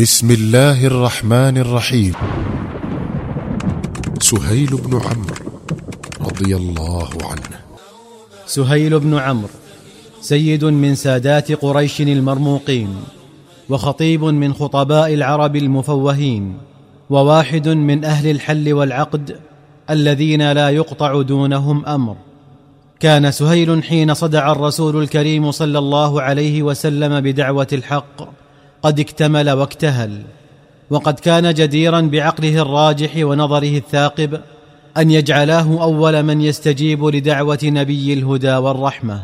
[0.00, 2.12] بسم الله الرحمن الرحيم
[4.20, 5.34] سهيل بن عمرو
[6.20, 7.60] رضي الله عنه
[8.46, 9.48] سهيل بن عمرو
[10.20, 12.96] سيد من سادات قريش المرموقين
[13.68, 16.54] وخطيب من خطباء العرب المفوهين
[17.10, 19.36] وواحد من أهل الحل والعقد
[19.90, 22.16] الذين لا يقطع دونهم أمر
[23.00, 28.40] كان سهيل حين صدع الرسول الكريم صلى الله عليه وسلم بدعوه الحق
[28.82, 30.22] قد اكتمل واكتهل
[30.90, 34.40] وقد كان جديرا بعقله الراجح ونظره الثاقب
[34.96, 39.22] أن يجعلاه أول من يستجيب لدعوة نبي الهدى والرحمة.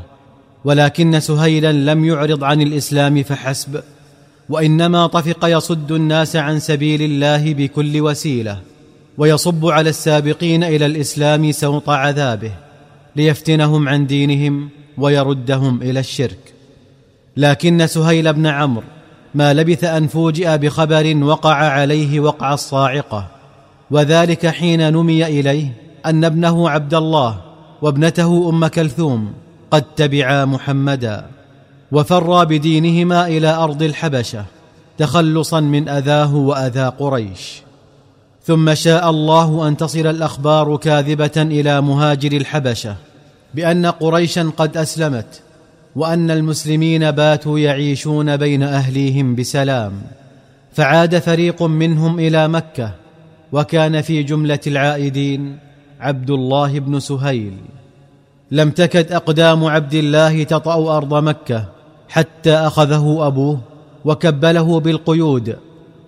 [0.65, 3.83] ولكن سهيلا لم يعرض عن الإسلام فحسب
[4.49, 8.61] وإنما طفق يصد الناس عن سبيل الله بكل وسيلة
[9.19, 12.53] ويصب على السابقين إلى الإسلام سوط عذابه
[13.17, 14.69] ليفتنهم عن دينهم
[14.99, 16.39] ويردهم إلى الشرك.
[17.37, 18.85] لكن سهيل بن عمرو
[19.37, 23.27] ما لبث أن فوجئ بخبر وقع عليه وقع الصاعقة.
[23.91, 25.73] وذلك حين نمي إليه
[26.07, 27.37] أن ابنه عبد الله
[27.83, 29.33] وابنته أم كلثوم
[29.71, 31.27] قد تبعا محمدا
[31.93, 34.45] وفرا بدينهما إلى أرض الحبشة
[34.99, 37.63] تخلصا من أذاه واذى قريش.
[38.45, 42.95] ثم شاء الله أن تصل الأخبار كاذبة إلى مهاجر الحبشة
[43.55, 45.43] بأن قريشا قد أسلمت
[45.97, 49.93] وأن المسلمين باتوا يعيشون بين أهليهم بسلام
[50.73, 52.91] فعاد فريق منهم إلى مكة
[53.53, 55.59] وكان في جملة العائدين
[56.01, 57.53] عبد الله بن سهيل.
[58.51, 61.65] لم تكد أقدام عبد الله تطأ أرض مكة
[62.09, 63.61] حتى أخذه أبوه
[64.05, 65.57] وكبله بالقيود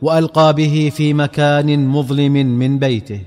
[0.02, 3.20] وألقى به في مكان مظلم من بيته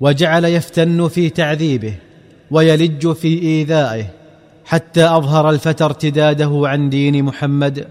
[0.00, 1.94] وجعل يفتن في تعذيبه
[2.50, 4.06] ويلج في إيذائه.
[4.66, 7.86] حتى أظهر الفتى ارتداده عن دين محمد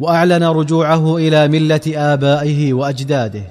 [0.00, 3.42] وأعلن رجوعه إلى ملة آبائه وأجداده.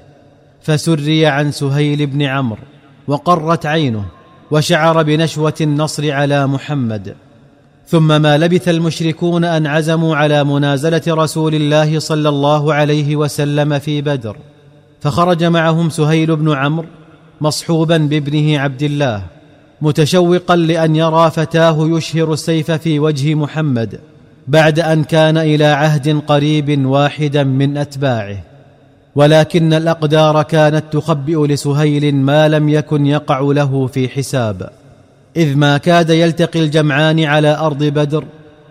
[0.62, 2.62] فسري عن سهيل بن عمرو
[3.08, 4.04] وقرت عينه
[4.50, 7.14] وشعر بنشوة النصر على محمد.
[7.88, 14.02] ثم ما لبث المشركون أن عزموا على منازلة رسول الله صلى الله عليه وسلم في
[14.02, 14.36] بدر.
[15.00, 16.86] فخرج معهم سهيل بن عمرو
[17.40, 19.22] مصحوبا بابنه عبد الله.
[19.82, 24.00] متشوقا لأن يرى فتاه يشهر السيف في وجه محمد
[24.48, 28.36] بعد أن كان إلى عهد قريب واحدا من أتباعه.
[29.14, 34.70] ولكن الأقدار كانت تخبئ لسهيل ما لم يكن يقع له في حساب.
[35.36, 38.24] إذ ما كاد يلتقي الجمعان على أرض بدر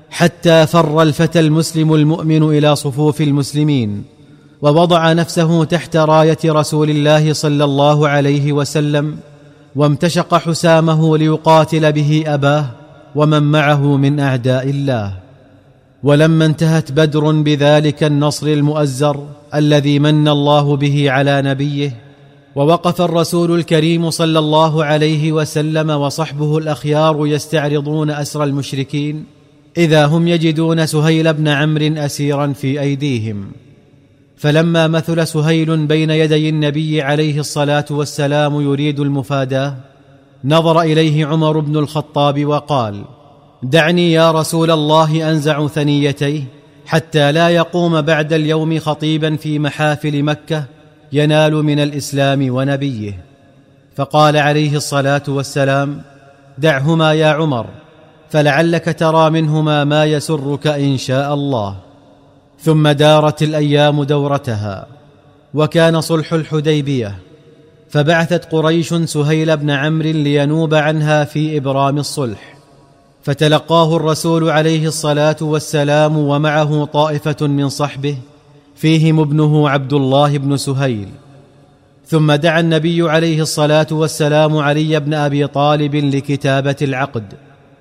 [0.10, 4.04] حتى فر الفتى المسلم المؤمن إلى صفوف المسلمين
[4.62, 9.18] ووضع نفسه تحت راية رسول الله صلى الله عليه وسلم
[9.76, 12.66] وامتشق حسامه ليقاتل به أباه
[13.16, 15.14] ومن معه من أعداء الله.
[16.04, 21.96] ولما انتهت بدر بذلك النصر المؤزر الذي من الله به على نبيه
[22.56, 29.26] ووقف الرسول الكريم صلى الله عليه وسلم وصحبه الأخيار يستعرضون أسر المشركين
[29.78, 33.52] إذا هم يجدون سهيل بن عمرو أسيرا في أيديهم.
[34.42, 39.76] فلما مثل سهيل بين يدي النبي عليه الصلاة والسلام يريد المفاداه
[40.44, 43.04] نظر إليه عمر بن الخطاب وقال
[43.64, 46.44] دعني يا رسول الله أنزع ثنيتيه
[46.86, 50.64] حتى لا يقوم بعد اليوم خطيبا في محافل مكة
[51.12, 53.24] ينال من الإسلام ونبيه.
[53.96, 56.02] فقال عليه الصلاة والسلام
[56.58, 57.66] دعهما يا عمر
[58.30, 61.91] فلعلك ترى منهما ما يسرك إن شاء الله.
[62.62, 64.88] ثم دارت الأيام دورتها
[65.54, 67.16] وكان صلح الحديبية
[67.90, 72.58] فبعثت قريش سهيل بن عمرو لينوب عنها في إبرام الصلح
[73.24, 78.18] فتلقاه الرسول عليه الصلاة والسلام ومعه طائفة من صحبه
[78.76, 81.08] فيهم ابنه عبد الله بن سهيل
[82.08, 87.34] ثم دعا النبي عليه الصلاة والسلام علي بن أبي طالب لكتابة العقد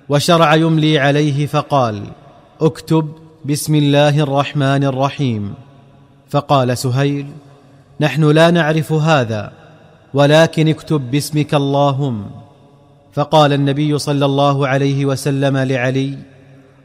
[0.09, 2.03] وشرع يملي عليه فقال
[2.61, 5.53] اكتب بسم الله الرحمن الرحيم.
[6.29, 7.25] فقال سهيل
[8.01, 9.51] نحن لا نعرف هذا
[10.13, 12.25] ولكن اكتب باسمك اللهم.
[13.13, 16.17] فقال النبي صلى الله عليه وسلم لعلي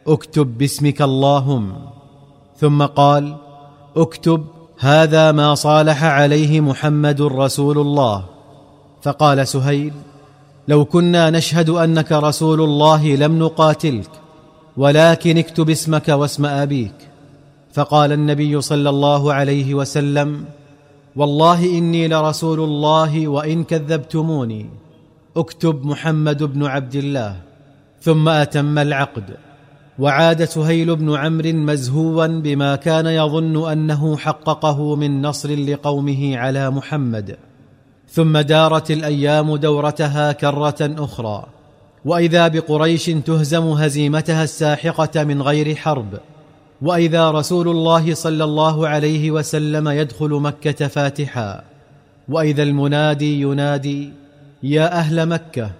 [0.06, 1.72] اكتب باسمك اللهم.
[2.60, 3.36] ثم قال
[3.96, 4.44] اكتب
[4.78, 8.24] هذا ما صالح عليه محمد رسول الله.
[9.02, 9.92] فقال سهيل
[10.68, 14.10] لو كنا نشهد أنك رسول الله لم نقاتلك.
[14.76, 16.94] ولكن اكتب اسمك واسم آبيك.
[17.72, 20.44] فقال النبي صلى الله عليه وسلم
[21.16, 24.66] والله إني لرسول الله وإن كذبتموني.
[25.36, 27.36] اكتب محمد بن عبد الله.
[28.00, 29.36] ثم أتم العقد.
[29.98, 37.36] وعاد سهيل بن عمرو مزهوا بما كان يظن أنه حققه من نصر لقومه على محمد.
[38.10, 41.46] ثم دارت الأيام دورتها كرة أخرى.
[42.06, 46.18] وإذا بقريش تهزم هزيمتها الساحقة من غير حرب
[46.82, 51.62] وإذا رسول الله صلى الله عليه وسلم يدخل مكة فاتحا
[52.28, 54.12] وإذا المنادي ينادي
[54.62, 55.70] يا أهل مكة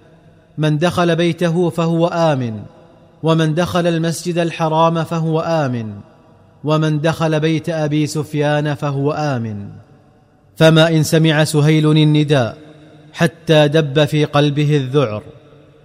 [0.57, 2.59] من دخل بيته فهو آمن
[3.23, 5.93] ومن دخل المسجد الحرام فهو آمن
[6.63, 9.67] ومن دخل بيت أبي سفيان فهو آمن.
[10.55, 12.57] فما إن سمع سهيل النداء
[13.13, 15.23] حتى دب في قلبه الذعر.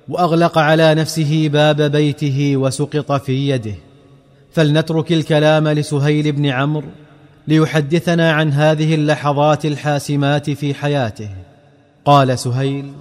[0.09, 3.75] وأغلق على نفسه باب بيته وسقط في يده.
[4.53, 6.89] فلنترك الكلام لسهيل بن عمرو
[7.49, 11.29] ليحدثنا عن هذه اللحظات الحاسمات في حياته.
[12.05, 12.93] قال سهيل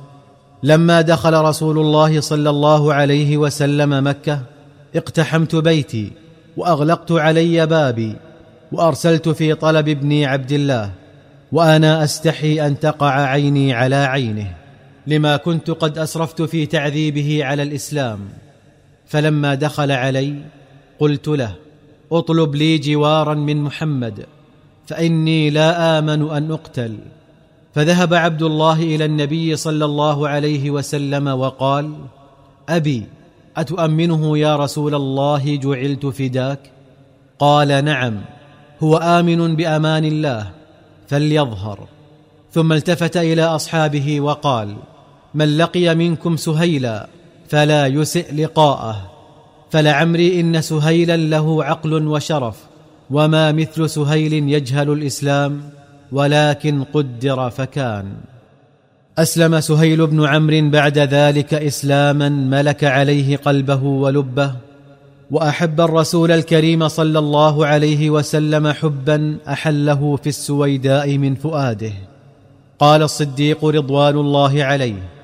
[0.64, 4.40] لما دخل رسول الله صلى الله عليه وسلم مكة
[4.96, 6.12] اقتحمت بيتي
[6.58, 8.16] وأغلقت علي بابي
[8.72, 10.92] وأرسلت في طلب ابني عبد الله
[11.52, 14.61] وأنا أستحي أن تقع عيني على عينه.
[15.08, 18.20] لما كنت قد أسرفت في تعذيبه على الإسلام.
[19.08, 20.36] فلما دخل علي
[21.00, 21.56] قلت له
[22.12, 24.26] اطلب لي جوارا من محمد
[24.88, 26.98] فإني لا آمن أن أقتل.
[27.74, 31.94] فذهب عبد الله إلى النبي صلى الله عليه وسلم وقال
[32.70, 33.04] أبي
[33.58, 36.60] أتؤمنه يا رسول الله جعلت فداك؟
[37.40, 38.22] قال نعم
[38.84, 40.52] هو آمن بأمان الله
[41.08, 41.88] فليظهر.
[42.52, 44.76] ثم التفت إلى أصحابه وقال
[45.34, 47.08] من لقي منكم سهيلا
[47.50, 49.12] فلا يسئ لقاءه.
[49.72, 52.58] فلعمري إن سهيلا له عقل وشرف
[53.10, 55.62] وما مثل سهيل يجهل الإسلام
[56.12, 58.14] ولكن قدر فكان.
[59.18, 64.56] أسلم سهيل بن عمرو بعد ذلك إسلاما ملك عليه قلبه ولبه
[65.32, 71.94] وأحب الرسول الكريم صلى الله عليه وسلم حبا أحله في السويداء من فؤاده.
[72.80, 75.21] قال الصديق رضوان الله عليه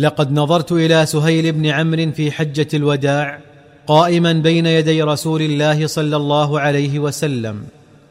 [0.00, 3.38] لقد نظرت إلى سهيل بن عمرو في حجة الوداع
[3.86, 7.62] قائما بين يدي رسول الله صلى الله عليه وسلم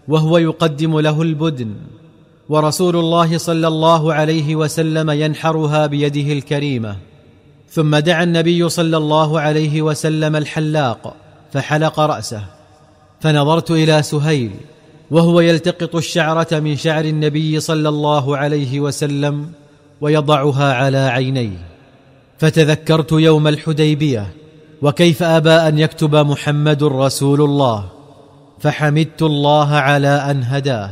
[0.07, 1.73] وهو يقدم له البدن
[2.49, 6.95] ورسول الله صلى الله عليه وسلم ينحرها بيده الكريمة.
[7.69, 11.15] ثم دعا النبي صلى الله عليه وسلم الحلاق
[11.53, 12.43] فحلق رأسه.
[13.21, 14.51] فنظرت إلى سهيل
[15.11, 19.51] وهو يلتقط الشعرة من شعر النبي صلى الله عليه وسلم
[20.01, 21.68] ويضعها على عينيه.
[22.39, 24.27] فتذكرت يوم الحديبية
[24.81, 27.85] وكيف أبى أن يكتب محمد رسول الله
[28.59, 30.89] فحمدت الله على أن هداه.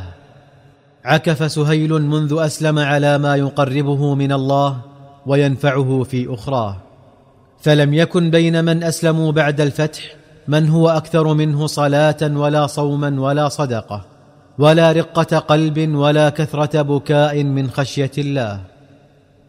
[1.05, 4.77] عكف سهيل منذ أسلم على ما يقربه من الله
[5.25, 6.77] وينفعه في أخراه.
[7.61, 10.01] فلم يكن بين من أسلموا بعد الفتح
[10.47, 14.05] من هو أكثر منه صلاة ولا صوما ولا صدقة
[14.59, 18.76] ولا رقة قلب ولا كثرة بكاء من خشية الله.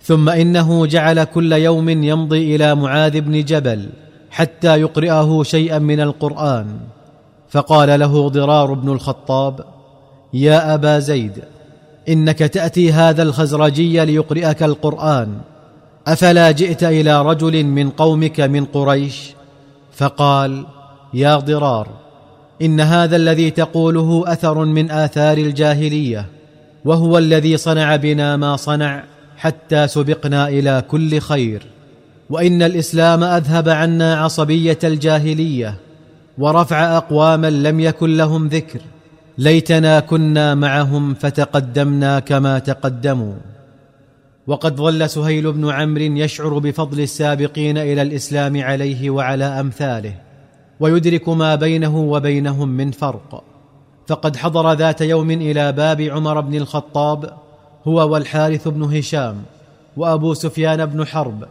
[0.02, 3.88] ثم إنه جعل كل يوم يمضي إلى معاذ بن جبل
[4.30, 6.66] حتى يقرئه شيئا من القرآن.
[7.48, 9.64] فقال له ضرار بن الخطاب
[10.34, 11.42] يا أبا زيد
[12.08, 15.28] إنك تأتي هذا الخزرجي ليقرئك القرآن
[16.06, 19.34] أفلا جئت إلى رجل من قومك من قريش؟
[19.92, 20.66] فقال
[21.14, 21.88] يا ضرار
[22.62, 26.26] إن هذا الذي تقوله أثر من آثار الجاهلية
[26.84, 29.04] وهو الذي صنع بنا ما صنع.
[29.38, 31.66] حتى سبقنا إلى كل خير.
[32.30, 35.74] وإن الإسلام أذهب عنا عصبية الجاهلية
[36.38, 38.80] ورفع أقواما لم يكن لهم ذكر.
[39.38, 43.34] ليتنا كنا معهم فتقدمنا كما تقدموا.
[44.46, 50.14] وقد ظل سهيل بن عمرو يشعر بفضل السابقين إلى الإسلام عليه وعلى أمثاله
[50.80, 53.44] ويدرك ما بينه وبينهم من فرق.
[54.06, 57.47] فقد حضر ذات يوم إلى باب عمر بن الخطاب
[57.86, 59.42] هو والحارث بن هشام
[59.96, 61.44] وأبو سفيان بن حرب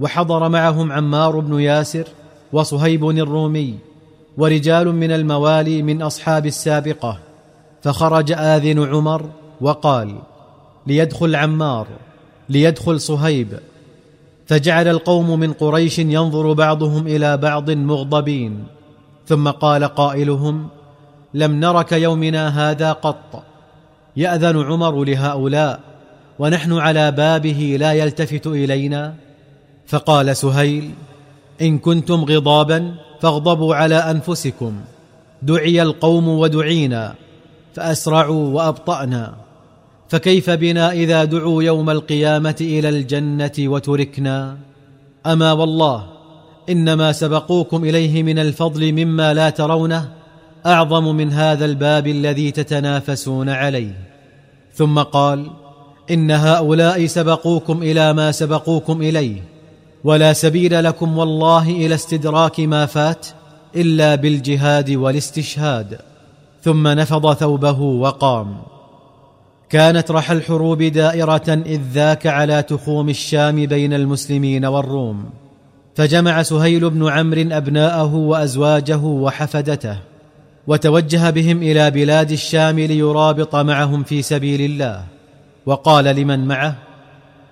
[0.00, 2.04] وحضر معهم عمار بن ياسر
[2.52, 3.78] وصهيب الرومي
[4.38, 7.18] ورجال من الموالي من أصحاب السابقة.
[7.82, 10.18] فخرج آذن عمر وقال
[10.86, 11.86] ليدخل عمار
[12.48, 13.58] ليدخل صهيب
[14.46, 18.64] فجعل القوم من قريش ينظر بعضهم إلى بعض مغضبين
[19.26, 20.68] ثم قال قائلهم
[21.34, 23.42] لم نرك يومنا هذا قط
[24.16, 25.80] يأذن عمر لهؤلاء
[26.38, 29.14] ونحن على بابه لا يلتفت إلينا؟
[29.86, 30.90] فقال سهيل
[31.62, 34.80] إن كنتم غضابا فاغضبوا على أنفسكم.
[35.42, 37.14] دعي القوم ودعينا
[37.74, 39.34] فأسرعوا وأبطأنا.
[40.08, 44.56] فكيف بنا إذا دعوا يوم القيامة إلى الجنة وتركنا؟
[45.26, 46.06] أما والله
[46.68, 50.21] إنما سبقوكم إليه من الفضل مما لا ترونه
[50.66, 53.94] أعظم من هذا الباب الذي تتنافسون عليه.
[54.74, 55.50] ثم قال
[56.10, 59.42] إن هؤلاء سبقوكم إلى ما سبقوكم إليه
[60.04, 63.26] ولا سبيل لكم والله إلى استدراك ما فات
[63.76, 65.98] إلا بالجهاد والاستشهاد.
[66.62, 68.56] ثم نفض ثوبه وقام.
[69.70, 75.30] كانت رحى الحروب دائرة إذ ذاك على تخوم الشام بين المسلمين والروم.
[75.94, 80.11] فجمع سهيل بن عمرو أبناءه وأزواجه وحفدته.
[80.66, 85.04] وتوجه بهم إلى بلاد الشام ليرابط معهم في سبيل الله.
[85.66, 86.76] وقال لمن معه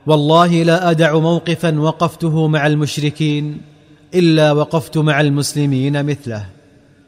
[0.07, 3.61] والله لا أدع موقفا وقفته مع المشركين
[4.15, 6.47] إلا وقفت مع المسلمين مثله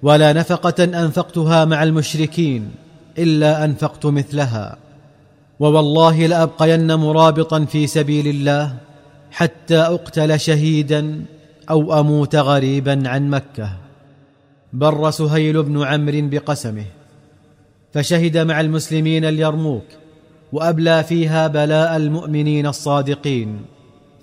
[0.03, 2.71] ولا نفقة أنفقتها مع المشركين
[3.19, 4.77] إلا أنفقت مثلها.
[5.61, 8.75] ووالله لأبقين مرابطا في سبيل الله
[9.31, 11.25] حتى أقتل شهيدا
[11.71, 13.82] أو أموت غريبا عن مكة.
[14.73, 16.85] بر سهيل بن عمرو بقسمه
[17.93, 19.85] فشهد مع المسلمين اليرموك
[20.53, 23.61] وأبلى فيها بلاء المؤمنين الصادقين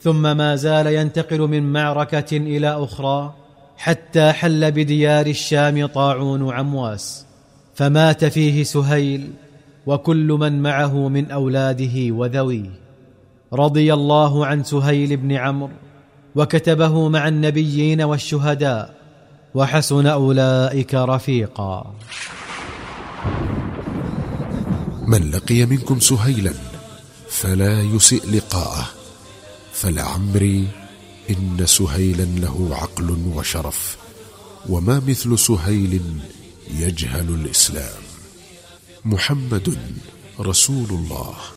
[0.01, 3.33] ثم ما زال ينتقل من معركة إلى أخرى
[3.77, 7.25] حتى حل بديار الشام طاعون عمواس
[7.73, 9.29] فمات فيه سهيل
[9.85, 12.69] وكل من معه من أولاده وذويه.
[13.53, 15.69] رضي الله عن سهيل بن عمرو
[16.35, 18.98] وكتبه مع النبيين والشهداء
[19.55, 21.95] وحسن أولئك رفيقا.
[25.07, 26.53] من لقي منكم سهيلا
[27.29, 28.85] فلا يسئ لقاءه.
[29.73, 30.67] فلعمري
[31.29, 33.97] إن سهيلا له عقل وشرف
[34.69, 36.01] وما مثل سهيل
[36.77, 38.01] يجهل الإسلام.
[39.05, 39.77] محمد
[40.39, 41.33] رسول الله.